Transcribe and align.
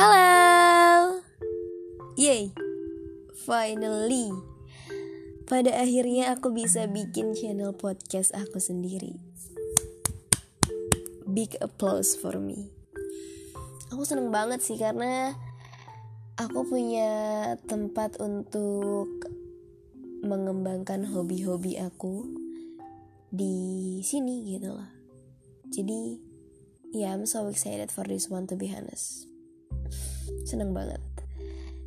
Halo 0.00 1.20
Yay. 2.16 2.56
Finally. 3.44 4.32
Pada 5.44 5.76
akhirnya 5.76 6.32
aku 6.32 6.56
bisa 6.56 6.88
bikin 6.88 7.36
channel 7.36 7.76
podcast 7.76 8.32
aku 8.32 8.56
sendiri. 8.56 9.20
Big 11.28 11.52
applause 11.60 12.16
for 12.16 12.40
me. 12.40 12.72
Aku 13.92 14.08
seneng 14.08 14.32
banget 14.32 14.64
sih 14.64 14.80
karena 14.80 15.36
Aku 16.40 16.64
punya 16.64 17.12
tempat 17.68 18.16
untuk 18.24 19.04
Mengembangkan 20.24 21.12
hobi-hobi 21.12 21.76
aku 21.76 22.24
Di 23.28 24.00
sini 24.00 24.48
gitu 24.48 24.80
loh. 24.80 24.88
Jadi 25.68 26.32
Ya, 26.88 27.04
yeah, 27.04 27.10
I'm 27.12 27.28
so 27.28 27.52
excited 27.52 27.92
for 27.92 28.08
this 28.08 28.32
one 28.32 28.48
to 28.48 28.56
be 28.56 28.72
honest 28.72 29.29
seneng 30.44 30.72
banget 30.72 31.02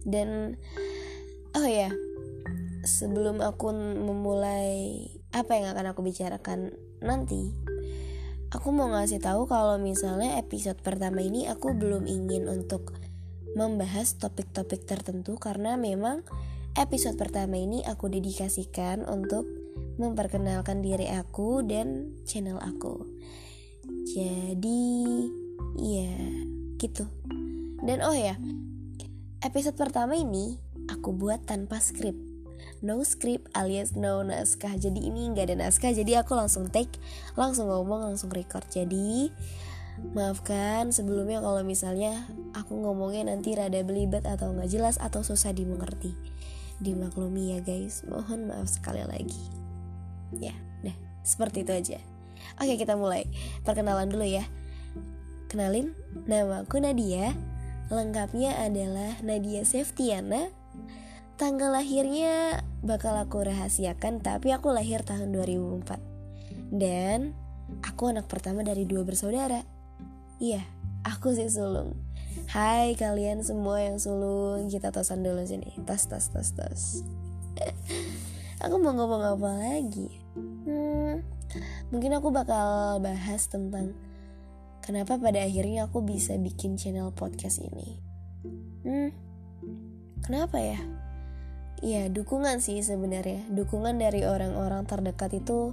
dan 0.04 0.60
oh 1.56 1.68
ya 1.68 1.92
sebelum 2.84 3.40
aku 3.40 3.72
memulai 3.76 5.08
apa 5.32 5.56
yang 5.56 5.72
akan 5.72 5.96
aku 5.96 6.04
bicarakan 6.04 6.76
nanti 7.00 7.52
aku 8.52 8.70
mau 8.70 8.92
ngasih 8.92 9.24
tahu 9.24 9.50
kalau 9.50 9.80
misalnya 9.82 10.38
episode 10.38 10.78
pertama 10.84 11.24
ini 11.24 11.50
aku 11.50 11.74
belum 11.74 12.06
ingin 12.06 12.46
untuk 12.52 12.94
membahas 13.54 14.18
topik-topik 14.18 14.86
tertentu 14.86 15.38
karena 15.38 15.78
memang 15.78 16.26
episode 16.74 17.18
pertama 17.18 17.58
ini 17.58 17.86
aku 17.86 18.10
dedikasikan 18.10 19.06
untuk 19.06 19.46
memperkenalkan 20.02 20.82
diri 20.82 21.10
aku 21.14 21.62
dan 21.62 22.18
channel 22.26 22.58
aku. 22.58 23.06
Jadi, 24.10 24.82
ya 25.78 26.18
gitu. 26.82 27.06
Dan 27.84 28.00
oh 28.00 28.16
ya, 28.16 28.40
episode 29.44 29.76
pertama 29.76 30.16
ini 30.16 30.56
aku 30.88 31.12
buat 31.12 31.44
tanpa 31.44 31.84
skrip. 31.84 32.16
No 32.80 33.04
script 33.04 33.52
alias 33.52 34.00
no 34.00 34.24
naskah. 34.24 34.72
Jadi 34.80 35.04
ini 35.04 35.28
nggak 35.28 35.52
ada 35.52 35.68
naskah. 35.68 35.92
Jadi 35.92 36.16
aku 36.16 36.32
langsung 36.32 36.72
take, 36.72 36.96
langsung 37.36 37.68
ngomong, 37.68 38.08
langsung 38.08 38.32
record. 38.32 38.64
Jadi 38.72 39.28
maafkan 40.16 40.96
sebelumnya 40.96 41.44
kalau 41.44 41.60
misalnya 41.68 42.24
aku 42.56 42.80
ngomongnya 42.80 43.36
nanti 43.36 43.52
rada 43.52 43.84
belibet 43.84 44.24
atau 44.24 44.56
nggak 44.56 44.72
jelas 44.72 44.96
atau 44.96 45.20
susah 45.20 45.52
dimengerti. 45.52 46.16
Dimaklumi 46.80 47.52
ya 47.52 47.60
guys. 47.60 48.08
Mohon 48.08 48.48
maaf 48.48 48.72
sekali 48.72 49.04
lagi. 49.04 49.44
Ya, 50.40 50.56
dah 50.88 50.96
seperti 51.28 51.68
itu 51.68 51.72
aja. 51.76 52.00
Oke 52.64 52.80
kita 52.80 52.96
mulai. 52.96 53.28
Perkenalan 53.68 54.08
dulu 54.08 54.24
ya. 54.24 54.48
Kenalin, 55.52 55.92
nama 56.26 56.64
aku 56.64 56.80
Nadia 56.80 57.53
Lengkapnya 57.94 58.58
adalah 58.58 59.22
Nadia 59.22 59.62
Seftiana. 59.62 60.50
Tanggal 61.38 61.78
lahirnya 61.78 62.66
bakal 62.82 63.14
aku 63.14 63.46
rahasiakan, 63.46 64.18
tapi 64.18 64.50
aku 64.50 64.74
lahir 64.74 65.06
tahun 65.06 65.30
2004. 65.30 66.02
Dan 66.74 67.38
aku 67.86 68.10
anak 68.10 68.26
pertama 68.26 68.66
dari 68.66 68.90
dua 68.90 69.06
bersaudara. 69.06 69.62
Iya, 70.42 70.66
aku 71.06 71.38
sih 71.38 71.54
sulung. 71.54 71.94
Hai 72.50 72.98
kalian 72.98 73.46
semua 73.46 73.86
yang 73.86 74.02
sulung, 74.02 74.74
kita 74.74 74.90
tosan 74.90 75.22
dulu 75.22 75.46
sini. 75.46 75.70
Tas 75.86 76.10
tas 76.10 76.34
tas 76.34 76.50
tas. 76.58 77.06
aku 78.66 78.76
mau 78.82 78.98
ngomong 78.98 79.38
apa 79.38 79.50
lagi? 79.54 80.10
Hmm, 80.66 81.22
mungkin 81.94 82.18
aku 82.18 82.34
bakal 82.34 82.98
bahas 83.06 83.46
tentang 83.46 83.94
kenapa 84.84 85.16
pada 85.16 85.40
akhirnya 85.48 85.88
aku 85.88 86.04
bisa 86.04 86.36
bikin 86.36 86.76
channel 86.76 87.16
podcast 87.16 87.64
ini. 87.64 88.04
Hmm, 88.84 89.10
kenapa 90.20 90.60
ya? 90.60 90.80
Ya 91.80 92.12
dukungan 92.12 92.60
sih 92.60 92.84
sebenarnya. 92.84 93.48
Dukungan 93.48 93.96
dari 93.96 94.28
orang-orang 94.28 94.84
terdekat 94.84 95.40
itu 95.40 95.72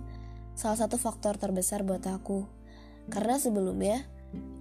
salah 0.55 0.79
satu 0.79 0.95
faktor 0.95 1.37
terbesar 1.43 1.83
buat 1.83 2.07
aku. 2.07 2.47
Karena 3.11 3.43
sebelumnya 3.43 4.07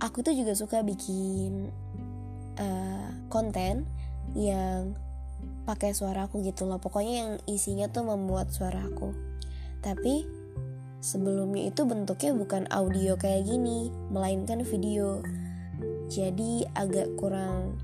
aku 0.01 0.25
tuh 0.25 0.33
juga 0.33 0.57
suka 0.57 0.81
bikin 0.81 1.69
uh, 2.57 3.09
konten 3.29 3.85
yang 4.33 4.97
pakai 5.69 5.93
suara 5.93 6.25
aku 6.25 6.41
gitu 6.41 6.65
loh. 6.65 6.81
Pokoknya 6.81 7.13
yang 7.21 7.31
isinya 7.45 7.85
tuh 7.89 8.09
memuat 8.09 8.49
suara 8.49 8.81
aku. 8.81 9.13
Tapi 9.85 10.38
Sebelumnya 10.99 11.71
itu 11.71 11.87
bentuknya 11.87 12.35
bukan 12.35 12.67
audio 12.75 13.15
kayak 13.15 13.47
gini, 13.47 13.87
melainkan 14.11 14.63
video. 14.67 15.23
Jadi 16.11 16.67
agak 16.75 17.15
kurang 17.15 17.79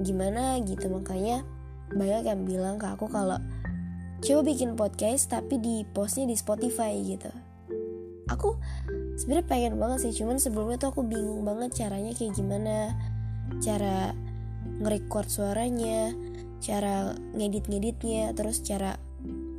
gimana 0.00 0.60
gitu 0.64 0.88
makanya 0.88 1.44
banyak 1.92 2.24
yang 2.24 2.42
bilang 2.48 2.76
ke 2.80 2.88
aku 2.88 3.08
kalau 3.08 3.36
coba 4.22 4.40
bikin 4.46 4.78
podcast 4.78 5.28
tapi 5.32 5.60
di 5.60 5.84
postnya 5.88 6.28
di 6.28 6.36
Spotify 6.36 6.96
gitu. 7.00 7.28
Aku 8.28 8.56
sebenarnya 9.18 9.46
pengen 9.48 9.74
banget 9.76 10.08
sih, 10.08 10.22
cuman 10.22 10.40
sebelumnya 10.40 10.80
tuh 10.80 10.94
aku 10.94 11.02
bingung 11.04 11.44
banget 11.44 11.84
caranya 11.84 12.16
kayak 12.16 12.32
gimana, 12.32 12.96
cara 13.60 14.16
nge-record 14.80 15.28
suaranya, 15.28 16.16
cara 16.62 17.12
ngedit-ngeditnya, 17.36 18.32
terus 18.32 18.64
cara 18.64 18.96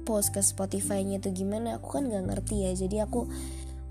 post 0.03 0.35
ke 0.35 0.43
Spotify-nya 0.43 1.23
tuh 1.23 1.31
gimana 1.31 1.79
aku 1.79 1.99
kan 1.99 2.07
nggak 2.07 2.29
ngerti 2.29 2.67
ya. 2.67 2.71
Jadi 2.75 3.01
aku 3.01 3.27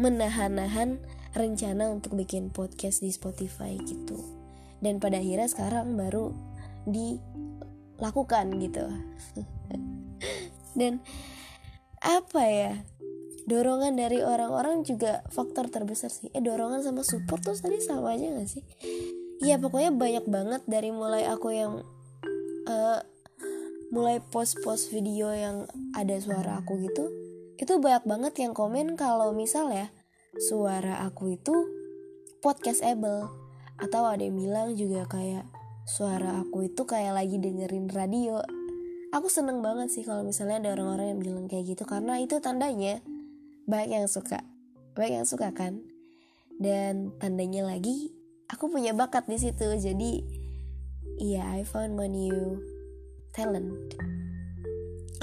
menahan-nahan 0.00 1.00
rencana 1.32 1.88
untuk 1.88 2.16
bikin 2.16 2.52
podcast 2.52 3.00
di 3.00 3.12
Spotify 3.12 3.76
gitu. 3.80 4.20
Dan 4.84 5.00
pada 5.00 5.18
akhirnya 5.18 5.48
sekarang 5.48 5.96
baru 5.96 6.32
dilakukan 6.88 8.46
gitu. 8.60 8.84
Dan 10.78 11.00
apa 12.02 12.42
ya 12.48 12.72
dorongan 13.46 13.98
dari 13.98 14.22
orang-orang 14.22 14.86
juga 14.86 15.26
faktor 15.30 15.70
terbesar 15.70 16.10
sih. 16.10 16.30
Eh 16.30 16.42
dorongan 16.42 16.82
sama 16.82 17.02
support 17.02 17.42
tuh 17.42 17.58
tadi 17.58 17.82
sama 17.82 18.14
aja 18.14 18.30
gak 18.30 18.48
sih? 18.48 18.64
Iya 19.42 19.58
pokoknya 19.58 19.90
banyak 19.90 20.26
banget 20.30 20.62
dari 20.70 20.94
mulai 20.94 21.26
aku 21.26 21.50
yang 21.50 21.82
uh, 22.70 23.00
mulai 23.92 24.24
post-post 24.32 24.88
video 24.88 25.28
yang 25.30 25.68
ada 25.92 26.16
suara 26.16 26.64
aku 26.64 26.80
gitu 26.80 27.06
itu 27.60 27.78
banyak 27.78 28.02
banget 28.08 28.34
yang 28.42 28.56
komen 28.56 28.98
kalau 28.98 29.30
misal 29.30 29.70
ya 29.70 29.92
suara 30.40 31.04
aku 31.04 31.36
itu 31.36 31.54
podcastable. 32.42 33.30
Atau 33.78 34.02
ada 34.06 34.22
yang 34.22 34.38
bilang 34.38 34.74
juga 34.74 35.06
kayak 35.06 35.46
suara 35.86 36.42
aku 36.42 36.66
itu 36.70 36.82
kayak 36.82 37.14
lagi 37.14 37.38
dengerin 37.38 37.90
radio. 37.90 38.42
Aku 39.14 39.30
seneng 39.30 39.62
banget 39.62 39.94
sih 39.94 40.02
kalau 40.02 40.26
misalnya 40.26 40.58
ada 40.62 40.68
orang-orang 40.74 41.16
yang 41.16 41.20
bilang 41.20 41.44
kayak 41.46 41.76
gitu 41.76 41.84
karena 41.84 42.16
itu 42.18 42.40
tandanya 42.42 42.98
banyak 43.68 44.02
yang 44.02 44.08
suka 44.08 44.42
banyak 44.98 45.22
yang 45.22 45.28
suka 45.28 45.54
kan? 45.54 45.82
Dan 46.56 47.14
tandanya 47.18 47.66
lagi 47.66 48.10
aku 48.50 48.70
punya 48.70 48.90
bakat 48.94 49.26
di 49.30 49.38
situ. 49.38 49.68
Jadi 49.76 50.22
iya 51.20 51.44
yeah, 51.44 51.60
I 51.60 51.66
found 51.66 51.98
my 51.98 52.08
new 52.08 52.58
talent. 53.32 53.96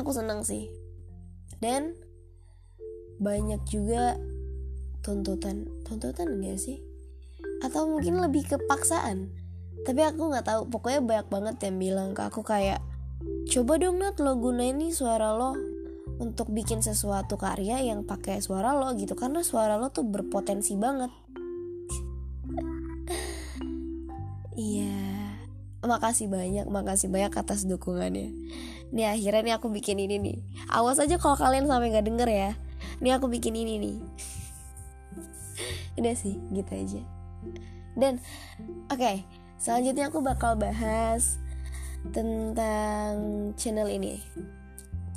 Aku 0.02 0.10
senang 0.12 0.42
sih. 0.42 0.74
Dan 1.62 1.94
banyak 3.22 3.62
juga 3.70 4.18
tuntutan. 5.06 5.70
Tuntutan 5.86 6.28
enggak 6.42 6.58
sih? 6.60 6.82
Atau 7.64 7.88
mungkin 7.88 8.20
lebih 8.20 8.50
ke 8.50 8.58
paksaan. 8.66 9.30
Tapi 9.86 10.02
aku 10.04 10.34
nggak 10.34 10.46
tahu. 10.50 10.62
Pokoknya 10.68 11.02
banyak 11.06 11.28
banget 11.30 11.56
yang 11.70 11.76
bilang 11.80 12.10
ke 12.18 12.26
aku 12.26 12.42
kayak 12.42 12.82
coba 13.52 13.76
dong 13.78 14.00
Nat 14.02 14.18
lo 14.20 14.36
gunain 14.40 14.76
nih 14.80 14.96
suara 14.96 15.36
lo 15.36 15.56
untuk 16.20 16.52
bikin 16.52 16.80
sesuatu 16.84 17.36
karya 17.40 17.80
yang 17.84 18.04
pakai 18.04 18.42
suara 18.42 18.76
lo 18.76 18.92
gitu. 18.98 19.14
Karena 19.16 19.46
suara 19.46 19.78
lo 19.78 19.94
tuh 19.94 20.04
berpotensi 20.04 20.76
banget. 20.76 21.12
Iya 24.60 24.99
makasih 25.90 26.30
banyak 26.30 26.70
makasih 26.70 27.10
banyak 27.10 27.34
atas 27.34 27.66
dukungannya. 27.66 28.30
Nih 28.94 29.06
akhirnya 29.10 29.42
nih 29.42 29.56
aku 29.58 29.74
bikin 29.74 29.98
ini 29.98 30.22
nih. 30.22 30.38
Awas 30.70 31.02
aja 31.02 31.18
kalau 31.18 31.34
kalian 31.34 31.66
sampai 31.66 31.90
nggak 31.90 32.06
denger 32.06 32.30
ya. 32.30 32.52
Nih 33.02 33.18
aku 33.18 33.26
bikin 33.26 33.58
ini 33.58 33.82
nih. 33.82 33.98
Udah 35.98 36.14
sih 36.14 36.38
gitu 36.54 36.70
aja. 36.70 37.02
Dan 37.98 38.22
oke 38.94 39.02
okay, 39.02 39.26
selanjutnya 39.58 40.14
aku 40.14 40.22
bakal 40.22 40.54
bahas 40.54 41.42
tentang 42.14 43.52
channel 43.58 43.90
ini. 43.90 44.22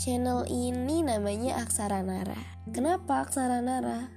Channel 0.01 0.49
ini 0.51 1.05
namanya 1.05 1.63
Aksara 1.63 2.03
Nara. 2.03 2.41
Kenapa 2.73 3.23
Aksara 3.23 3.63
Nara? 3.63 4.11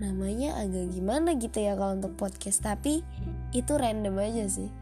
Namanya 0.00 0.60
agak 0.62 0.94
gimana 0.96 1.36
gitu 1.36 1.60
ya 1.60 1.76
kalau 1.76 1.98
untuk 2.00 2.16
podcast 2.16 2.64
tapi 2.64 3.04
itu 3.52 3.72
random 3.76 4.16
aja 4.20 4.44
sih 4.48 4.79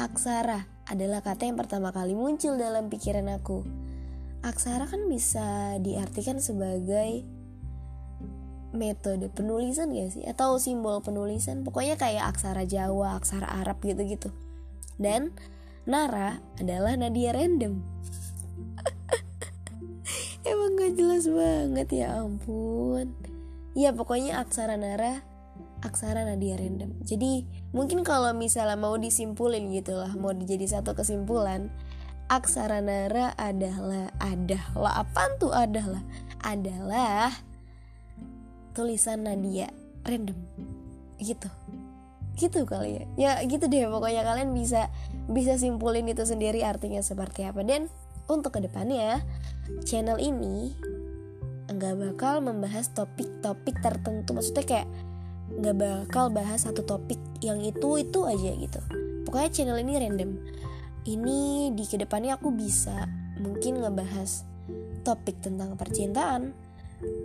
Aksara 0.00 0.64
adalah 0.88 1.20
kata 1.20 1.44
yang 1.44 1.60
pertama 1.60 1.92
kali 1.92 2.16
muncul 2.16 2.56
dalam 2.56 2.88
pikiran 2.88 3.28
aku. 3.36 3.68
Aksara 4.40 4.88
kan 4.88 5.04
bisa 5.12 5.76
diartikan 5.84 6.40
sebagai 6.40 7.28
metode 8.72 9.28
penulisan 9.28 9.92
gak 9.92 10.16
sih? 10.16 10.24
Atau 10.24 10.56
simbol 10.56 11.04
penulisan 11.04 11.66
Pokoknya 11.66 12.00
kayak 12.00 12.32
aksara 12.32 12.64
Jawa, 12.64 13.20
aksara 13.20 13.44
Arab 13.44 13.82
gitu-gitu 13.84 14.32
dan 15.00 15.32
Nara 15.88 16.44
adalah 16.60 16.92
Nadia 16.92 17.32
random 17.32 17.80
emang 20.50 20.76
gak 20.76 20.92
jelas 21.00 21.24
banget 21.24 22.04
ya 22.04 22.20
ampun 22.20 23.16
ya 23.72 23.96
pokoknya 23.96 24.44
aksara 24.44 24.76
Nara 24.76 25.24
aksara 25.80 26.24
Nadia 26.24 26.56
random. 26.60 27.00
Jadi 27.04 27.44
mungkin 27.72 28.04
kalau 28.04 28.32
misalnya 28.36 28.76
mau 28.76 28.96
disimpulin 28.96 29.72
gitu 29.72 29.96
lah 29.96 30.12
mau 30.16 30.32
jadi 30.32 30.64
satu 30.68 30.92
kesimpulan 30.92 31.72
aksara 32.30 32.78
Nara 32.78 33.34
adalah 33.34 34.14
adalah 34.22 35.02
apa 35.02 35.22
tuh 35.42 35.50
adalah? 35.50 36.00
Adalah 36.40 37.34
tulisan 38.72 39.26
Nadia 39.26 39.68
random. 40.06 40.38
Gitu. 41.18 41.50
Gitu 42.38 42.60
kali 42.64 43.02
ya. 43.02 43.04
Ya 43.18 43.30
gitu 43.44 43.66
deh. 43.66 43.90
Pokoknya 43.90 44.22
kalian 44.22 44.54
bisa 44.54 44.88
bisa 45.26 45.58
simpulin 45.58 46.06
itu 46.06 46.22
sendiri 46.22 46.62
artinya 46.62 47.02
seperti 47.02 47.44
apa. 47.44 47.66
Dan 47.66 47.90
untuk 48.30 48.56
ke 48.56 48.62
depannya 48.62 49.20
channel 49.82 50.22
ini 50.22 50.70
nggak 51.70 51.94
bakal 51.98 52.40
membahas 52.40 52.94
topik-topik 52.94 53.82
tertentu. 53.82 54.38
Maksudnya 54.38 54.64
kayak 54.64 54.88
nggak 55.58 55.76
bakal 55.76 56.30
bahas 56.30 56.62
satu 56.62 56.86
topik 56.86 57.18
yang 57.42 57.58
itu 57.64 57.98
itu 57.98 58.20
aja 58.22 58.50
gitu. 58.54 58.80
Pokoknya 59.26 59.50
channel 59.50 59.82
ini 59.82 59.98
random. 59.98 60.30
Ini 61.04 61.38
di 61.74 61.84
ke 61.88 61.96
depannya 61.98 62.36
aku 62.38 62.52
bisa 62.54 63.08
mungkin 63.40 63.80
ngebahas 63.80 64.44
topik 65.02 65.40
tentang 65.40 65.74
percintaan 65.74 66.54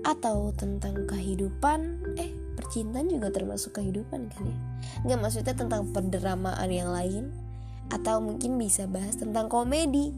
atau 0.08 0.56
tentang 0.56 1.06
kehidupan. 1.06 1.80
Eh 2.18 2.32
percintaan 2.56 3.12
juga 3.12 3.30
termasuk 3.30 3.78
kehidupan 3.78 4.32
kan 4.32 4.44
ya? 4.48 4.58
Nggak 5.06 5.20
maksudnya 5.22 5.54
tentang 5.54 5.92
pendramaan 5.92 6.70
yang 6.72 6.90
lain. 6.90 7.36
Atau 7.94 8.18
mungkin 8.18 8.58
bisa 8.58 8.90
bahas 8.90 9.14
tentang 9.20 9.46
komedi. 9.46 10.10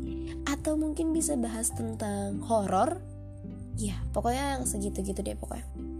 Atau 0.47 0.79
mungkin 0.79 1.11
bisa 1.11 1.35
bahas 1.35 1.73
tentang 1.75 2.39
horor. 2.45 3.03
Ya 3.75 3.99
pokoknya 4.15 4.57
yang 4.57 4.63
segitu 4.65 5.03
gitu 5.05 5.21
deh 5.21 5.37
pokoknya 5.37 5.96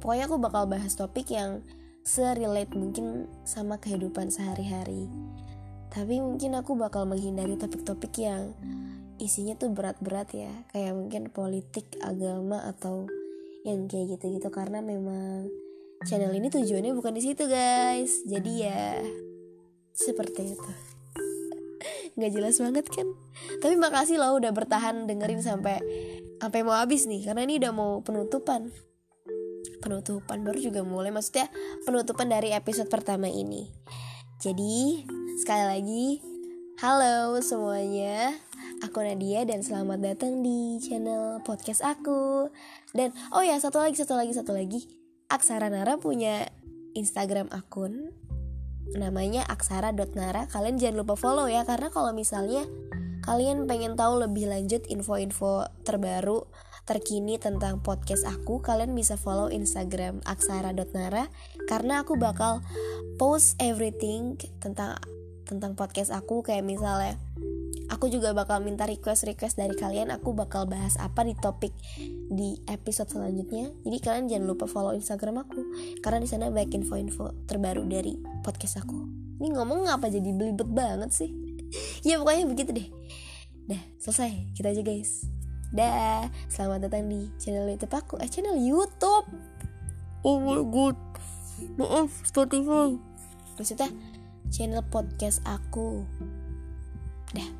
pokoknya 0.00 0.24
aku 0.26 0.36
bakal 0.40 0.64
bahas 0.66 0.96
topik 0.96 1.28
yang 1.30 1.60
serelate 2.00 2.72
mungkin 2.72 3.28
sama 3.44 3.76
kehidupan 3.76 4.32
sehari-hari. 4.32 5.06
Tapi 5.90 6.22
mungkin 6.22 6.56
aku 6.56 6.78
bakal 6.78 7.04
menghindari 7.04 7.58
topik-topik 7.58 8.14
yang 8.22 8.54
isinya 9.20 9.54
tuh 9.58 9.74
berat-berat 9.74 10.32
ya. 10.32 10.52
Kayak 10.72 10.96
mungkin 10.96 11.22
politik 11.28 11.86
agama 12.00 12.62
atau 12.64 13.10
yang 13.66 13.90
kayak 13.90 14.16
gitu-gitu. 14.16 14.48
Karena 14.48 14.80
memang 14.80 15.50
channel 16.08 16.32
ini 16.32 16.48
tujuannya 16.48 16.96
bukan 16.96 17.14
di 17.14 17.22
situ 17.22 17.44
guys. 17.50 18.24
Jadi 18.24 18.52
ya 18.64 19.02
seperti 19.92 20.56
itu. 20.56 20.72
Nggak 22.16 22.32
jelas 22.32 22.56
banget 22.62 22.86
kan? 22.88 23.06
Tapi 23.60 23.74
makasih 23.76 24.16
loh 24.22 24.38
udah 24.38 24.54
bertahan 24.54 25.04
dengerin 25.10 25.42
sampai 25.42 25.82
sampai 26.38 26.60
mau 26.62 26.78
habis 26.78 27.04
nih. 27.10 27.26
Karena 27.26 27.44
ini 27.44 27.58
udah 27.58 27.72
mau 27.74 28.00
penutupan 28.00 28.70
penutupan 29.80 30.44
baru 30.44 30.60
juga 30.60 30.80
mulai 30.84 31.10
maksudnya 31.10 31.48
penutupan 31.88 32.28
dari 32.28 32.52
episode 32.54 32.92
pertama 32.92 33.26
ini 33.26 33.72
jadi 34.38 35.04
sekali 35.40 35.64
lagi 35.66 36.06
halo 36.80 37.40
semuanya 37.40 38.36
Aku 38.80 39.04
Nadia 39.04 39.44
dan 39.44 39.60
selamat 39.60 40.00
datang 40.00 40.40
di 40.40 40.80
channel 40.80 41.44
podcast 41.44 41.84
aku. 41.84 42.48
Dan 42.96 43.12
oh 43.28 43.44
ya, 43.44 43.60
satu 43.60 43.76
lagi, 43.76 43.92
satu 43.92 44.16
lagi, 44.16 44.32
satu 44.32 44.56
lagi. 44.56 44.88
Aksara 45.28 45.68
Nara 45.68 46.00
punya 46.00 46.48
Instagram 46.96 47.52
akun 47.52 48.08
namanya 48.96 49.44
aksara.nara. 49.52 50.48
Kalian 50.48 50.80
jangan 50.80 50.96
lupa 51.04 51.14
follow 51.20 51.44
ya 51.44 51.68
karena 51.68 51.92
kalau 51.92 52.16
misalnya 52.16 52.64
kalian 53.20 53.68
pengen 53.68 54.00
tahu 54.00 54.24
lebih 54.24 54.48
lanjut 54.48 54.80
info-info 54.88 55.68
terbaru 55.84 56.48
terkini 56.90 57.38
tentang 57.38 57.78
podcast 57.78 58.26
aku, 58.26 58.58
kalian 58.58 58.90
bisa 58.98 59.14
follow 59.14 59.46
Instagram 59.46 60.18
aksara.nara 60.26 61.30
karena 61.70 62.02
aku 62.02 62.18
bakal 62.18 62.66
post 63.14 63.54
everything 63.62 64.34
tentang 64.58 64.98
tentang 65.46 65.78
podcast 65.78 66.10
aku. 66.10 66.42
Kayak 66.42 66.66
misalnya 66.66 67.14
aku 67.94 68.10
juga 68.10 68.34
bakal 68.34 68.58
minta 68.66 68.90
request-request 68.90 69.54
dari 69.54 69.78
kalian 69.78 70.10
aku 70.10 70.34
bakal 70.34 70.66
bahas 70.66 70.98
apa 70.98 71.22
di 71.22 71.38
topik 71.38 71.70
di 72.26 72.58
episode 72.66 73.06
selanjutnya. 73.06 73.70
Jadi 73.86 73.98
kalian 74.02 74.26
jangan 74.26 74.50
lupa 74.50 74.66
follow 74.66 74.90
instagram 74.90 75.46
aku 75.46 75.62
karena 76.02 76.18
di 76.18 76.26
sana 76.26 76.50
banyak 76.50 76.74
info-info 76.74 77.46
terbaru 77.46 77.86
dari 77.86 78.18
podcast 78.42 78.82
aku. 78.82 78.98
Ini 79.38 79.54
ngomong 79.54 79.86
ngapa 79.86 80.10
jadi 80.10 80.34
belibet 80.34 80.66
banget 80.66 81.14
sih? 81.14 81.30
Ya 82.02 82.18
pokoknya 82.18 82.50
begitu 82.50 82.74
deh. 82.74 82.88
Dah 83.70 83.78
selesai. 84.02 84.58
Kita 84.58 84.74
aja 84.74 84.82
guys 84.82 85.39
dah. 85.70 86.26
Selamat 86.50 86.86
datang 86.86 87.06
di 87.06 87.30
channel 87.38 87.70
youtube 87.70 87.94
aku. 87.94 88.18
Eh 88.18 88.30
channel 88.30 88.58
youtube. 88.58 89.26
Oh 90.26 90.38
my 90.42 90.60
god. 90.66 90.98
Maaf 91.78 92.10
spotify. 92.26 92.98
Maksudnya 93.56 93.88
channel 94.50 94.82
podcast 94.86 95.40
aku. 95.46 96.04
Dah. 97.34 97.50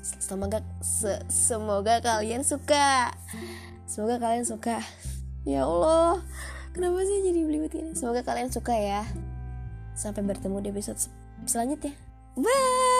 Semoga 0.00 0.64
se 0.80 1.20
semoga 1.28 2.00
kalian 2.00 2.40
suka. 2.40 3.12
Semoga 3.84 4.16
kalian 4.16 4.48
suka. 4.48 4.80
Ya 5.44 5.68
Allah. 5.68 6.24
Kenapa 6.72 7.04
sih 7.06 7.22
jadi 7.22 7.40
belibet 7.44 7.76
ini? 7.76 7.92
Semoga 7.94 8.24
kalian 8.24 8.50
suka 8.50 8.74
ya. 8.74 9.04
Sampai 9.94 10.26
bertemu 10.26 10.58
di 10.64 10.68
episode 10.72 10.98
selanjutnya. 11.46 11.94
Bye 12.34 12.93